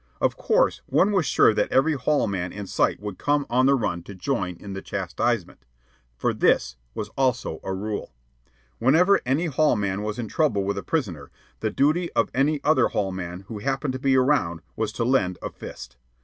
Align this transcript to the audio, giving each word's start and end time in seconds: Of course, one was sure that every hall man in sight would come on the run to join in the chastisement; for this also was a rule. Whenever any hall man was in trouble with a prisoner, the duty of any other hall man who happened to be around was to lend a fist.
Of 0.19 0.35
course, 0.35 0.81
one 0.87 1.11
was 1.11 1.27
sure 1.27 1.53
that 1.53 1.71
every 1.71 1.93
hall 1.93 2.25
man 2.25 2.51
in 2.51 2.65
sight 2.65 2.99
would 2.99 3.19
come 3.19 3.45
on 3.51 3.67
the 3.67 3.75
run 3.75 4.01
to 4.05 4.15
join 4.15 4.55
in 4.55 4.73
the 4.73 4.81
chastisement; 4.81 5.63
for 6.17 6.33
this 6.33 6.75
also 7.15 7.51
was 7.51 7.61
a 7.63 7.71
rule. 7.71 8.11
Whenever 8.79 9.21
any 9.27 9.45
hall 9.45 9.75
man 9.75 10.01
was 10.01 10.17
in 10.17 10.27
trouble 10.27 10.63
with 10.63 10.79
a 10.79 10.81
prisoner, 10.83 11.29
the 11.59 11.69
duty 11.69 12.11
of 12.13 12.31
any 12.33 12.59
other 12.63 12.87
hall 12.87 13.11
man 13.11 13.41
who 13.41 13.59
happened 13.59 13.93
to 13.93 13.99
be 13.99 14.17
around 14.17 14.61
was 14.75 14.91
to 14.93 15.03
lend 15.05 15.37
a 15.39 15.51
fist. 15.51 15.97